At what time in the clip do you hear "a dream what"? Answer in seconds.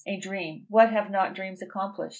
0.07-0.89